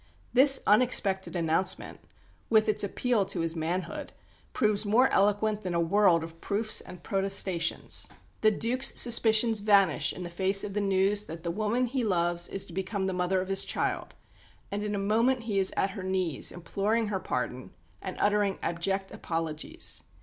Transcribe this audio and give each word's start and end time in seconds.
This 0.33 0.61
unexpected 0.65 1.35
announcement, 1.35 1.99
with 2.49 2.67
its 2.67 2.83
appeal 2.83 3.23
to 3.27 3.41
his 3.41 3.55
manhood, 3.55 4.13
proves 4.51 4.83
more 4.83 5.07
eloquent 5.09 5.61
than 5.61 5.75
a 5.75 5.79
world 5.79 6.23
of 6.23 6.41
proofs 6.41 6.81
and 6.81 7.03
protestations. 7.03 8.07
The 8.41 8.49
Duke's 8.49 8.99
suspicions 8.99 9.59
vanish 9.59 10.11
in 10.11 10.27
face 10.27 10.63
of 10.63 10.73
the 10.73 10.81
news 10.81 11.25
that 11.25 11.43
the 11.43 11.51
woman 11.51 11.85
he 11.85 12.03
loves 12.03 12.49
is 12.49 12.65
to 12.65 12.73
become 12.73 13.05
the 13.05 13.13
mother 13.13 13.41
of 13.41 13.47
his 13.49 13.63
child, 13.63 14.15
and 14.71 14.81
in 14.81 14.95
a 14.95 14.97
moment 14.97 15.43
he 15.43 15.59
is 15.59 15.71
at 15.77 15.91
her 15.91 16.01
knees 16.01 16.51
imploring 16.51 17.09
her 17.09 17.19
pardon, 17.19 17.69
and 18.01 18.17
uttering 18.19 18.57
abject 18.63 19.11
apologies. 19.11 20.01